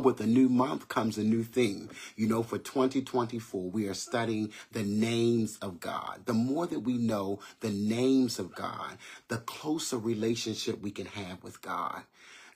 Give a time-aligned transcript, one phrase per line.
[0.00, 1.90] with a new month comes a new theme.
[2.16, 6.22] You know, for 2024, we are studying the names of God.
[6.26, 11.42] The more that we know the names of God, the closer relationship we can have
[11.44, 12.02] with God.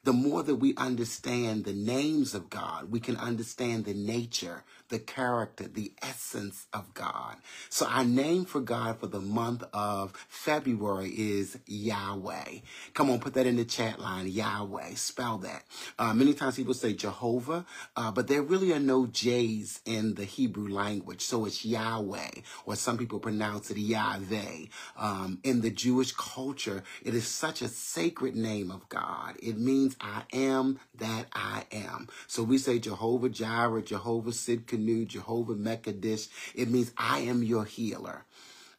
[0.04, 5.00] The more that we understand the names of God, we can understand the nature, the
[5.00, 7.34] character, the essence of God.
[7.68, 12.60] So our name for God for the month of February is Yahweh.
[12.94, 14.94] Come on, put that in the chat line, Yahweh.
[14.94, 15.64] Spell that.
[15.98, 20.22] Uh, many times people say Jehovah, uh, but there really are no J's in the
[20.22, 21.22] Hebrew language.
[21.22, 22.30] So it's Yahweh,
[22.64, 24.66] or some people pronounce it Yahweh.
[24.96, 29.34] Um, in the Jewish culture, it is such a sacred name of God.
[29.42, 32.06] It means I am that I am.
[32.28, 36.28] So we say Jehovah Jireh, Jehovah Sidkenu, Jehovah Mekadesh.
[36.54, 38.24] It means I am your healer.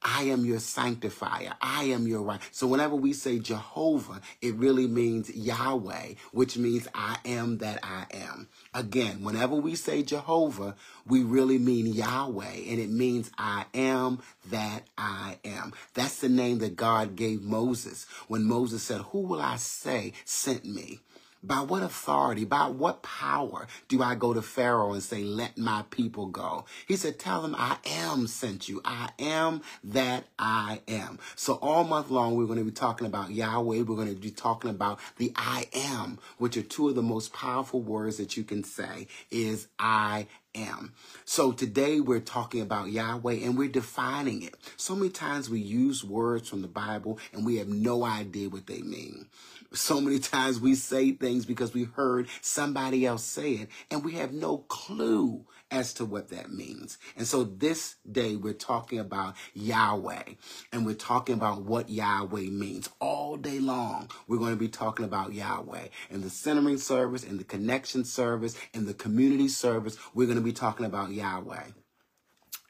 [0.06, 1.54] I am your sanctifier.
[1.60, 2.40] I am your right.
[2.52, 8.06] So whenever we say Jehovah, it really means Yahweh, which means I am that I
[8.14, 8.48] am.
[8.74, 10.76] Again, whenever we say Jehovah,
[11.08, 14.20] we really mean Yahweh, and it means I am
[14.52, 15.74] that I am.
[15.96, 20.66] That's the name that God gave Moses when Moses said, Who will I say sent
[20.66, 21.00] me?
[21.46, 25.84] By what authority, by what power do I go to Pharaoh and say, let my
[25.92, 26.66] people go?
[26.88, 28.82] He said, tell him I am sent you.
[28.84, 31.20] I am that I am.
[31.36, 33.82] So all month long, we're going to be talking about Yahweh.
[33.82, 37.32] We're going to be talking about the I am, which are two of the most
[37.32, 40.94] powerful words that you can say is I am.
[41.26, 44.56] So today we're talking about Yahweh and we're defining it.
[44.78, 48.68] So many times we use words from the Bible and we have no idea what
[48.68, 49.28] they mean.
[49.76, 54.14] So many times we say things because we heard somebody else say it and we
[54.14, 56.98] have no clue as to what that means.
[57.18, 60.24] And so this day we're talking about Yahweh
[60.72, 62.90] and we're talking about what Yahweh means.
[63.00, 65.88] All day long, we're going to be talking about Yahweh.
[66.10, 70.44] In the centering service, in the connection service, in the community service, we're going to
[70.44, 71.64] be talking about Yahweh.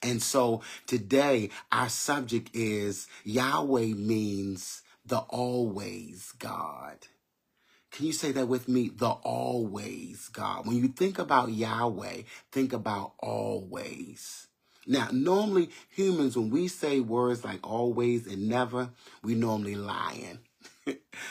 [0.02, 7.08] And so today our subject is Yahweh means the always God.
[7.92, 8.90] Can you say that with me?
[8.90, 10.66] The always God.
[10.68, 14.48] When you think about Yahweh, think about always.
[14.86, 18.90] Now, normally humans, when we say words like always and never,
[19.24, 20.40] we normally lying.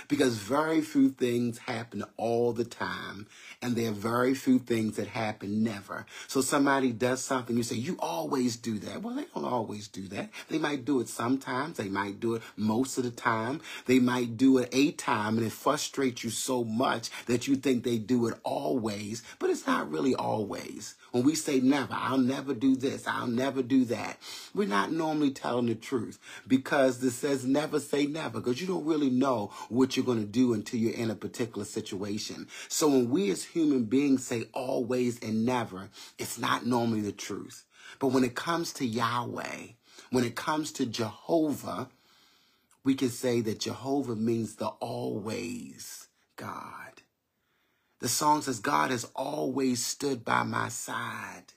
[0.08, 3.26] Because very few things happen all the time
[3.62, 6.06] and there are very few things that happen never.
[6.28, 9.02] So somebody does something, you say, you always do that.
[9.02, 10.30] Well, they don't always do that.
[10.48, 11.76] They might do it sometimes.
[11.76, 13.60] They might do it most of the time.
[13.86, 17.84] They might do it a time and it frustrates you so much that you think
[17.84, 20.94] they do it always, but it's not really always.
[21.14, 24.18] When we say never, I'll never do this, I'll never do that,
[24.52, 28.84] we're not normally telling the truth because this says never say never because you don't
[28.84, 32.48] really know what you're going to do until you're in a particular situation.
[32.66, 35.88] So when we as human beings say always and never,
[36.18, 37.64] it's not normally the truth.
[38.00, 39.68] But when it comes to Yahweh,
[40.10, 41.90] when it comes to Jehovah,
[42.82, 46.93] we can say that Jehovah means the always God.
[48.04, 51.54] The song says, God has always stood by my side.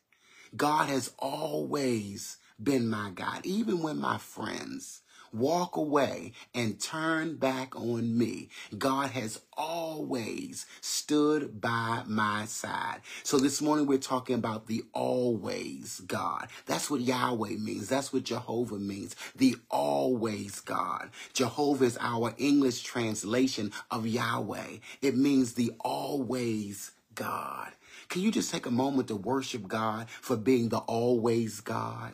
[0.55, 5.01] God has always been my God, even when my friends
[5.33, 8.49] walk away and turn back on me.
[8.77, 13.01] God has always stood by my side.
[13.23, 16.47] So this morning we're talking about the always God.
[16.65, 17.89] That's what Yahweh means.
[17.89, 19.15] That's what Jehovah means.
[19.35, 21.09] The always God.
[21.33, 24.77] Jehovah is our English translation of Yahweh.
[25.01, 27.71] It means the always God.
[28.09, 32.13] Can you just take a moment to worship God for being the always God?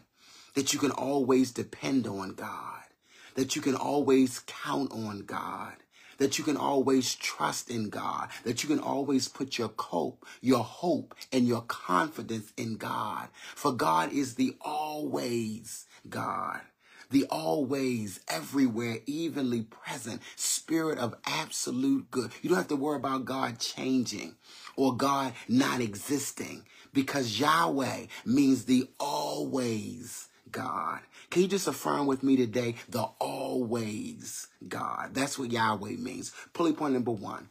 [0.55, 2.82] That you can always depend on God
[3.35, 5.73] that you can always count on God,
[6.17, 10.63] that you can always trust in God, that you can always put your hope, your
[10.63, 13.29] hope and your confidence in God.
[13.55, 16.61] For God is the always God
[17.13, 22.31] the always, everywhere, evenly present spirit of absolute good.
[22.41, 24.35] You don't have to worry about God changing
[24.75, 31.01] or God not existing because Yahweh means the always God.
[31.29, 35.13] Can you just affirm with me today the always God?
[35.13, 36.31] That's what Yahweh means.
[36.53, 37.49] Pulley point number one.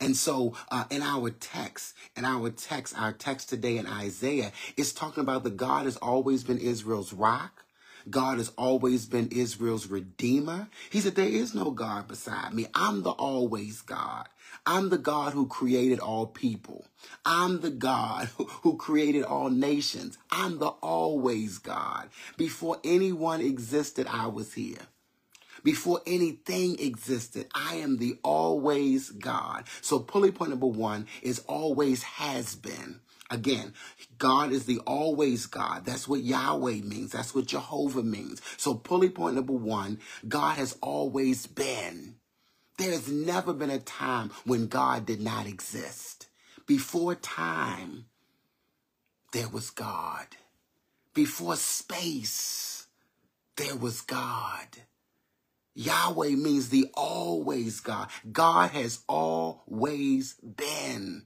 [0.00, 4.92] And so, uh, in our text, in our text, our text today in Isaiah is
[4.92, 7.64] talking about the God has always been Israel's rock,
[8.10, 10.68] God has always been Israel's redeemer.
[10.90, 12.66] He said, There is no God beside me.
[12.74, 14.28] I'm the always God.
[14.66, 16.86] I'm the God who created all people.
[17.24, 20.18] I'm the God who, created all nations.
[20.30, 22.08] I'm the always God.
[22.36, 24.78] Before anyone existed, I was here.
[25.62, 29.64] Before anything existed, I am the always God.
[29.80, 33.00] So pulley point number one is always has been.
[33.30, 33.72] Again,
[34.18, 35.86] God is the always God.
[35.86, 37.12] That's what Yahweh means.
[37.12, 38.42] That's what Jehovah means.
[38.58, 42.16] So pulley point number one, God has always been.
[42.78, 46.28] There's never been a time when God did not exist.
[46.66, 48.06] Before time,
[49.32, 50.26] there was God.
[51.14, 52.86] Before space,
[53.56, 54.68] there was God.
[55.74, 58.08] Yahweh means the always God.
[58.30, 61.24] God has always been.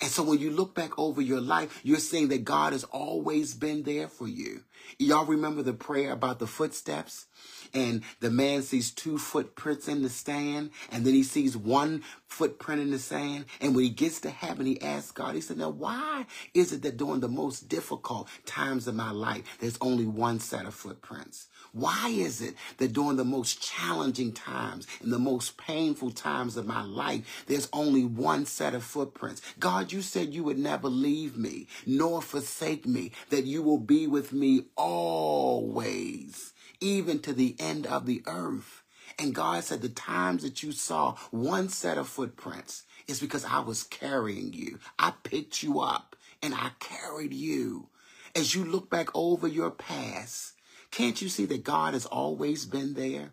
[0.00, 3.54] And so when you look back over your life, you're seeing that God has always
[3.54, 4.62] been there for you.
[4.98, 7.26] Y'all remember the prayer about the footsteps?
[7.74, 12.80] And the man sees two footprints in the sand, and then he sees one footprint
[12.80, 13.46] in the sand.
[13.60, 16.82] And when he gets to heaven, he asks God, he said, Now, why is it
[16.82, 21.48] that during the most difficult times of my life, there's only one set of footprints?
[21.72, 26.66] Why is it that during the most challenging times and the most painful times of
[26.66, 29.42] my life, there's only one set of footprints?
[29.58, 34.06] God, you said you would never leave me nor forsake me, that you will be
[34.06, 38.82] with me always, even to the end of the earth.
[39.18, 43.60] And God said, the times that you saw one set of footprints is because I
[43.60, 44.78] was carrying you.
[44.98, 47.88] I picked you up and I carried you.
[48.34, 50.52] As you look back over your past,
[50.90, 53.32] can't you see that God has always been there?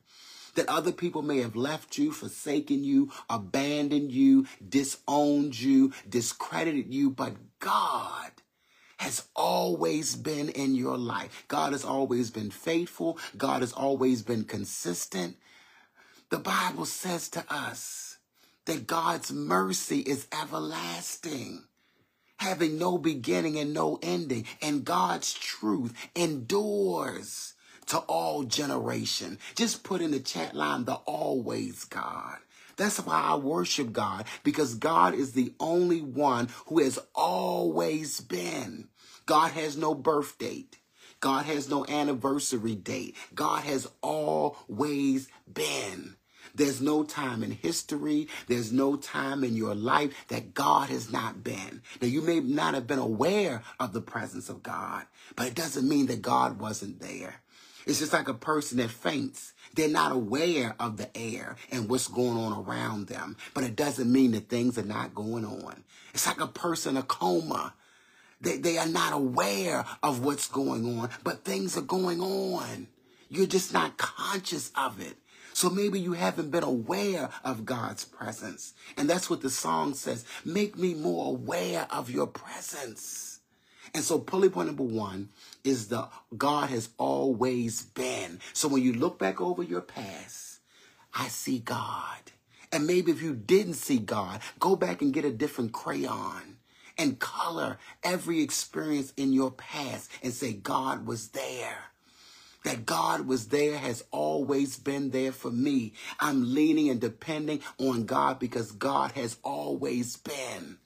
[0.55, 7.09] That other people may have left you, forsaken you, abandoned you, disowned you, discredited you,
[7.09, 8.31] but God
[8.97, 11.45] has always been in your life.
[11.47, 13.17] God has always been faithful.
[13.35, 15.37] God has always been consistent.
[16.29, 18.17] The Bible says to us
[18.65, 21.63] that God's mercy is everlasting
[22.37, 27.52] having no beginning and no ending, and God's truth endures
[27.87, 29.39] to all generation.
[29.55, 32.37] Just put in the chat line the always God.
[32.75, 38.87] That's why I worship God because God is the only one who has always been.
[39.25, 40.77] God has no birth date.
[41.19, 43.15] God has no anniversary date.
[43.33, 46.15] God has always been.
[46.55, 51.43] There's no time in history, there's no time in your life that God has not
[51.43, 51.81] been.
[52.01, 55.87] Now, you may not have been aware of the presence of God, but it doesn't
[55.87, 57.42] mean that God wasn't there.
[57.85, 59.53] It's just like a person that faints.
[59.73, 64.11] They're not aware of the air and what's going on around them, but it doesn't
[64.11, 65.83] mean that things are not going on.
[66.13, 67.73] It's like a person, a coma.
[68.39, 72.87] They, they are not aware of what's going on, but things are going on.
[73.29, 75.17] You're just not conscious of it.
[75.53, 78.73] So maybe you haven't been aware of God's presence.
[78.97, 80.25] And that's what the song says.
[80.43, 83.39] Make me more aware of your presence.
[83.93, 85.29] And so pulley point number one
[85.63, 88.39] is the God has always been.
[88.53, 90.59] So when you look back over your past,
[91.13, 92.31] I see God.
[92.71, 96.57] And maybe if you didn't see God, go back and get a different crayon
[96.97, 101.91] and color every experience in your past and say, God was there
[102.63, 105.93] that God was there has always been there for me.
[106.19, 110.77] I'm leaning and depending on God because God has always been.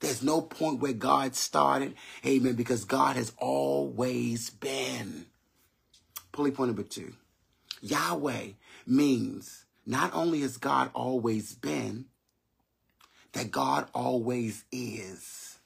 [0.00, 5.26] There's no point where God started, amen, because God has always been.
[6.32, 7.14] Pulley point number two.
[7.80, 8.48] Yahweh
[8.86, 12.06] means not only has God always been,
[13.32, 15.58] that God always is.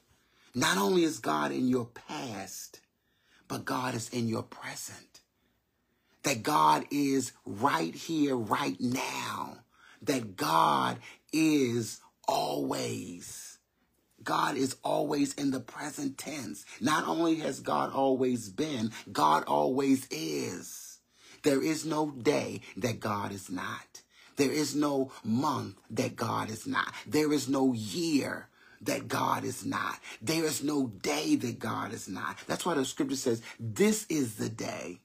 [0.55, 2.81] Not only is God in your past,
[3.47, 5.13] but God is in your present
[6.23, 9.57] that God is right here, right now,
[10.01, 10.97] that God
[11.31, 13.42] is always.
[14.23, 16.65] God is always in the present tense.
[16.81, 20.99] Not only has God always been, God always is.
[21.43, 24.01] There is no day that God is not.
[24.37, 26.93] There is no month that God is not.
[27.05, 28.47] There is no year
[28.81, 29.99] that God is not.
[30.21, 32.37] There is no day that God is not.
[32.47, 34.99] That's why the scripture says, this is the day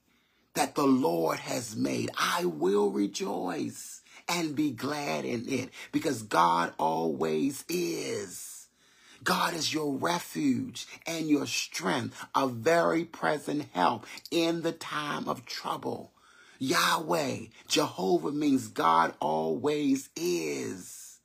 [0.54, 2.10] that the Lord has made.
[2.18, 8.57] I will rejoice and be glad in it because God always is.
[9.24, 15.44] God is your refuge and your strength, a very present help in the time of
[15.44, 16.12] trouble.
[16.58, 21.20] Yahweh, Jehovah means God always is.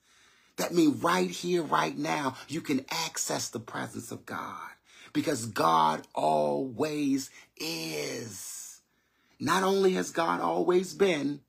[0.58, 4.70] That means right here, right now, you can access the presence of God
[5.12, 8.82] because God always is.
[9.40, 11.42] Not only has God always been,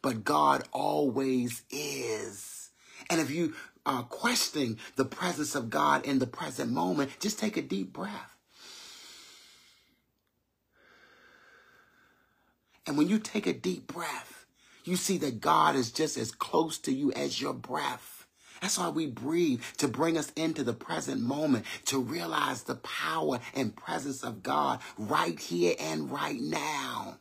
[0.00, 2.70] but God always is.
[3.10, 3.54] And if you
[3.88, 8.34] are questioning the presence of God in the present moment, just take a deep breath.
[12.86, 14.46] And when you take a deep breath,
[14.84, 18.26] you see that God is just as close to you as your breath.
[18.60, 23.40] That's why we breathe to bring us into the present moment, to realize the power
[23.54, 27.18] and presence of God right here and right now.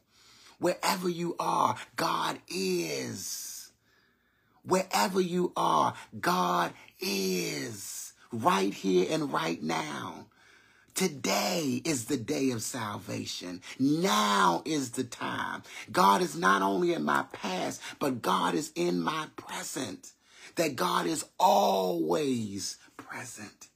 [0.60, 3.57] Wherever you are, God is.
[4.68, 10.26] Wherever you are, God is right here and right now.
[10.94, 13.62] Today is the day of salvation.
[13.80, 15.64] Now is the time.
[15.92, 20.12] God is not only in my past, but God is in my present.
[20.56, 23.68] That God is always present.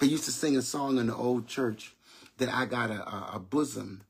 [0.00, 1.94] They used to sing a song in the old church
[2.38, 4.02] that I got a, a, a bosom.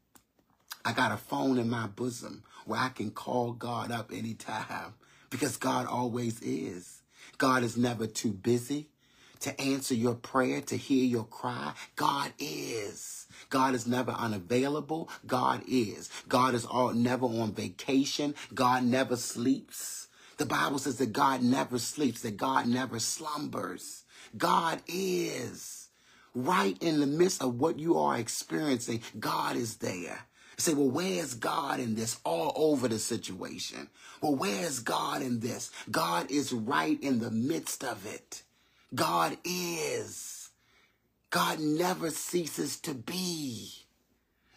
[0.85, 4.95] I got a phone in my bosom where I can call God up anytime
[5.31, 7.03] because God always is.
[7.39, 8.89] God is never too busy
[9.41, 11.73] to answer your prayer, to hear your cry.
[11.97, 13.27] God is.
[13.51, 15.09] God is never unavailable.
[15.27, 16.11] God is.
[16.29, 18.35] God is all never on vacation.
[18.55, 20.09] God never sleeps.
[20.39, 24.05] The Bible says that God never sleeps, that God never slumbers.
[24.37, 25.91] God is.
[26.35, 30.28] Right in the midst of what you are experiencing, God is there.
[30.59, 32.19] Say, well, where's God in this?
[32.25, 33.88] All over the situation.
[34.21, 35.71] Well, where's God in this?
[35.91, 38.43] God is right in the midst of it.
[38.95, 40.50] God is.
[41.31, 43.71] God never ceases to be.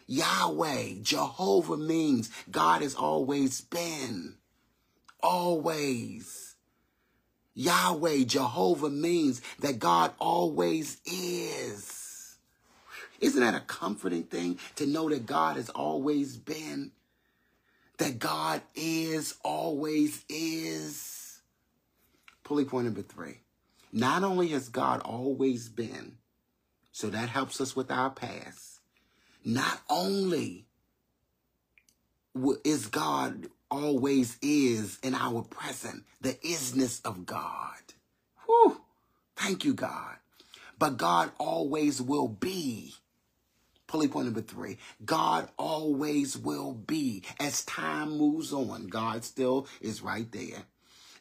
[0.06, 4.34] Yahweh, Jehovah means God has always been.
[5.22, 6.56] Always.
[7.54, 12.01] Yahweh, Jehovah means that God always is.
[13.22, 16.90] Isn't that a comforting thing to know that God has always been?
[17.98, 21.40] That God is, always is.
[22.42, 23.38] Pulley point number three.
[23.92, 26.16] Not only has God always been,
[26.90, 28.80] so that helps us with our past,
[29.44, 30.66] not only
[32.64, 37.78] is God always is in our present, the isness of God.
[38.46, 38.80] Whew.
[39.36, 40.16] Thank you, God.
[40.78, 42.94] But God always will be.
[43.92, 44.78] Pulley point number three.
[45.04, 47.24] God always will be.
[47.38, 50.64] As time moves on, God still is right there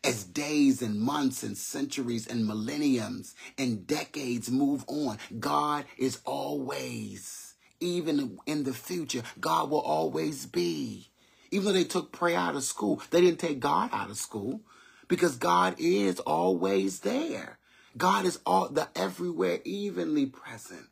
[0.04, 7.56] as days and months and centuries and millenniums and decades move on, God is always,
[7.82, 11.12] even in the future, God will always be.
[11.52, 14.62] Even though they took prayer out of school, they didn't take God out of school
[15.10, 17.60] because God is always there.
[17.98, 20.88] God is all the everywhere evenly present.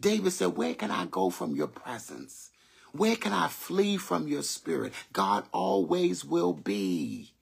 [0.00, 2.50] David said, Where can I go from your presence?
[2.92, 4.92] Where can I flee from your spirit?
[5.12, 7.32] God always will be.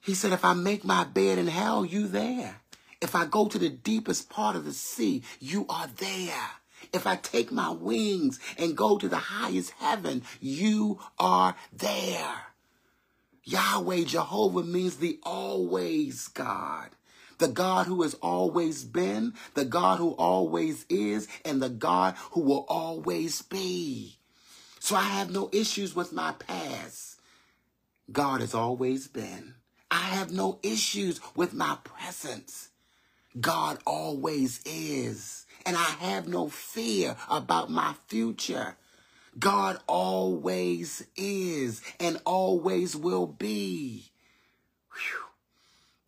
[0.00, 2.62] He said, if I make my bed in hell, you there.
[3.00, 6.50] If I go to the deepest part of the sea, you are there.
[6.92, 12.46] If I take my wings and go to the highest heaven, you are there.
[13.44, 16.90] Yahweh, Jehovah means the always God.
[17.38, 22.40] The God who has always been, the God who always is, and the God who
[22.40, 24.18] will always be.
[24.80, 27.20] So I have no issues with my past.
[28.10, 29.54] God has always been.
[29.90, 32.70] I have no issues with my presence.
[33.40, 35.46] God always is.
[35.64, 38.76] And I have no fear about my future.
[39.38, 44.10] God always is and always will be.
[44.90, 45.27] Whew.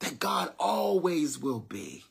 [0.00, 2.04] That God always will be.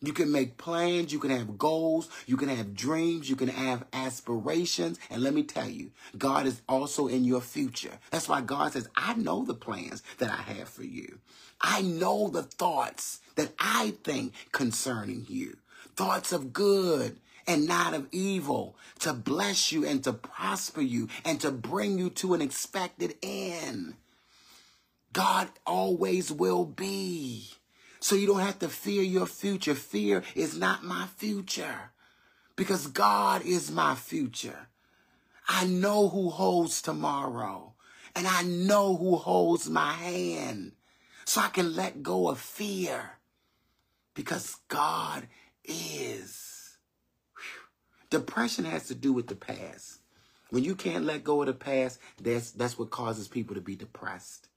[0.00, 3.84] You can make plans, you can have goals, you can have dreams, you can have
[3.92, 4.98] aspirations.
[5.10, 7.98] And let me tell you, God is also in your future.
[8.12, 11.18] That's why God says, I know the plans that I have for you.
[11.60, 15.56] I know the thoughts that I think concerning you.
[15.96, 21.40] Thoughts of good and not of evil, to bless you and to prosper you and
[21.40, 23.94] to bring you to an expected end.
[25.12, 27.48] God always will be.
[28.00, 29.74] So you don't have to fear your future.
[29.74, 31.90] Fear is not my future
[32.56, 34.68] because God is my future.
[35.48, 37.74] I know who holds tomorrow
[38.14, 40.72] and I know who holds my hand.
[41.24, 43.18] So I can let go of fear
[44.14, 45.26] because God
[45.64, 46.78] is.
[47.34, 48.08] Whew.
[48.10, 50.00] Depression has to do with the past.
[50.50, 53.76] When you can't let go of the past, that's, that's what causes people to be
[53.76, 54.47] depressed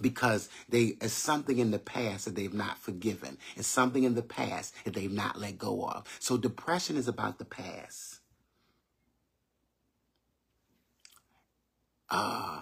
[0.00, 3.38] because they it's something in the past that they've not forgiven.
[3.56, 6.06] It's something in the past that they've not let go of.
[6.20, 8.16] So depression is about the past.
[12.10, 12.60] uh,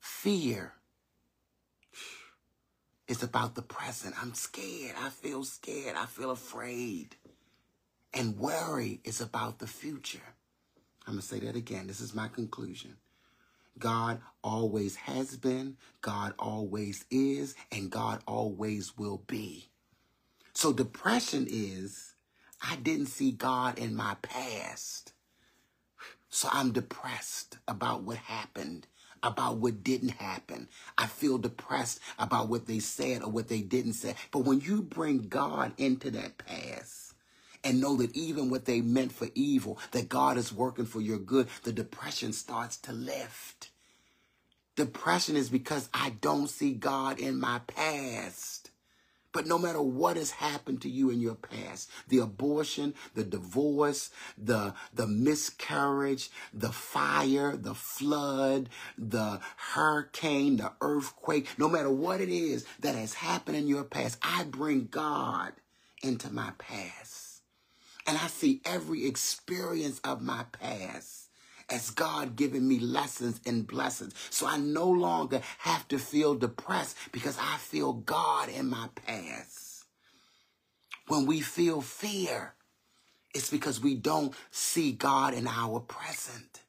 [0.00, 0.74] fear
[3.08, 4.14] is about the present.
[4.20, 4.96] I'm scared.
[5.00, 5.96] I feel scared.
[5.96, 7.16] I feel afraid.
[8.14, 10.34] And worry is about the future.
[11.06, 11.86] I'm going to say that again.
[11.86, 12.96] This is my conclusion.
[13.78, 19.70] God always has been, God always is, and God always will be.
[20.54, 22.14] So depression is,
[22.62, 25.12] I didn't see God in my past.
[26.30, 28.86] So I'm depressed about what happened,
[29.22, 30.68] about what didn't happen.
[30.96, 34.14] I feel depressed about what they said or what they didn't say.
[34.30, 37.07] But when you bring God into that past,
[37.64, 41.18] and know that even what they meant for evil, that God is working for your
[41.18, 43.70] good, the depression starts to lift.
[44.76, 48.70] Depression is because I don't see God in my past.
[49.32, 54.10] But no matter what has happened to you in your past, the abortion, the divorce,
[54.38, 59.40] the, the miscarriage, the fire, the flood, the
[59.74, 64.44] hurricane, the earthquake, no matter what it is that has happened in your past, I
[64.44, 65.52] bring God
[66.02, 67.27] into my past.
[68.08, 71.28] And I see every experience of my past
[71.68, 74.14] as God giving me lessons and blessings.
[74.30, 79.84] So I no longer have to feel depressed because I feel God in my past.
[81.08, 82.54] When we feel fear,
[83.34, 86.62] it's because we don't see God in our present.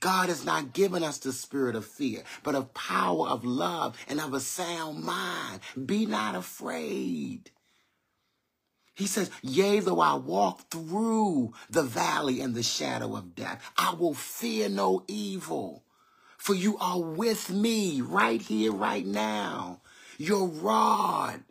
[0.00, 4.20] God has not given us the spirit of fear, but of power, of love, and
[4.20, 5.60] of a sound mind.
[5.86, 7.52] Be not afraid.
[8.94, 13.94] He says, Yea, though I walk through the valley and the shadow of death, I
[13.94, 15.84] will fear no evil.
[16.36, 19.80] For you are with me right here, right now.
[20.18, 21.44] Your rod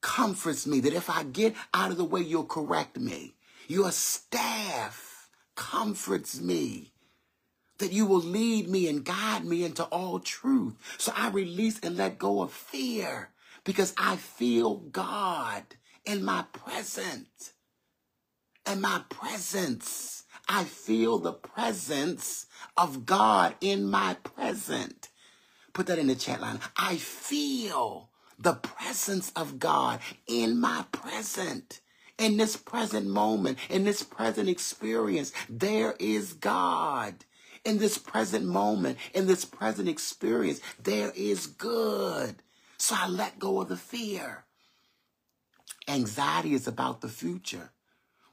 [0.00, 3.34] comforts me that if I get out of the way, you'll correct me.
[3.68, 6.92] Your staff comforts me
[7.78, 10.74] that you will lead me and guide me into all truth.
[10.98, 13.30] So I release and let go of fear
[13.64, 15.64] because I feel God
[16.04, 17.52] in my present.
[18.70, 20.24] In my presence.
[20.48, 25.08] I feel the presence of God in my present.
[25.72, 26.60] Put that in the chat line.
[26.76, 31.80] I feel the presence of God in my present.
[32.18, 37.24] In this present moment, in this present experience, there is God.
[37.64, 42.36] In this present moment, in this present experience, there is good.
[42.78, 44.44] So I let go of the fear.
[45.90, 47.72] Anxiety is about the future.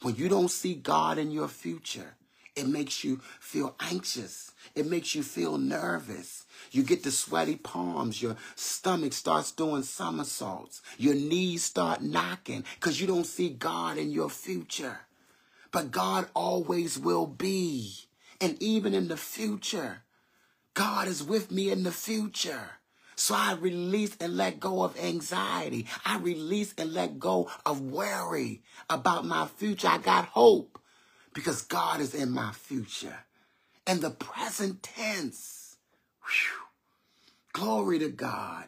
[0.03, 2.15] When you don't see God in your future,
[2.55, 4.51] it makes you feel anxious.
[4.75, 6.45] It makes you feel nervous.
[6.71, 8.21] You get the sweaty palms.
[8.21, 10.83] Your stomach starts doing somersaults.
[10.99, 14.99] Your knees start knocking because you don't see God in your future.
[15.71, 17.93] But God always will be.
[18.39, 20.03] And even in the future,
[20.75, 22.76] God is with me in the future.
[23.17, 25.87] So I release and let go of anxiety.
[26.05, 29.87] I release and let go of worry about my future.
[29.87, 30.79] I got hope
[31.33, 33.17] because God is in my future.
[33.87, 35.77] And the present tense,
[36.21, 36.67] whew,
[37.53, 38.65] glory to God.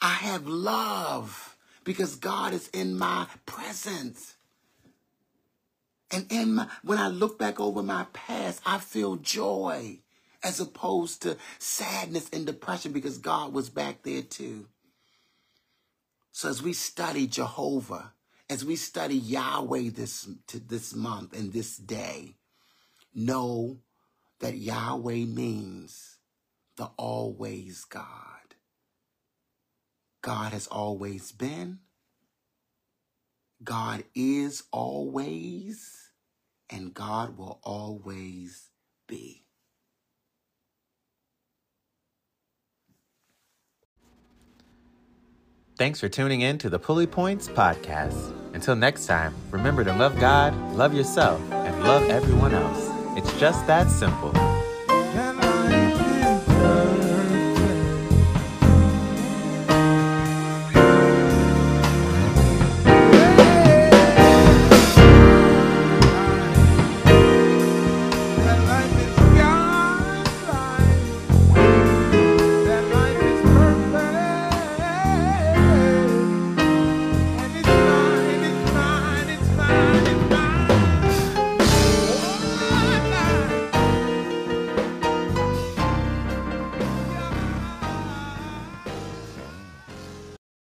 [0.00, 4.36] I have love because God is in my presence.
[6.10, 9.98] And in my, when I look back over my past, I feel joy
[10.42, 14.66] as opposed to sadness and depression because God was back there too.
[16.32, 18.12] So as we study Jehovah,
[18.48, 22.36] as we study Yahweh this, this month and this day,
[23.14, 23.78] know
[24.40, 26.16] that Yahweh means
[26.76, 28.06] the always God.
[30.22, 31.80] God has always been.
[33.62, 36.12] God is always,
[36.70, 38.70] and God will always
[39.06, 39.44] be.
[45.80, 48.34] Thanks for tuning in to the Pulley Points Podcast.
[48.52, 52.90] Until next time, remember to love God, love yourself, and love everyone else.
[53.16, 54.49] It's just that simple.